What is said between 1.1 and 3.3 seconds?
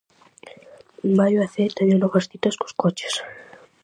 Baio e Cee teñen novas citas cos coches.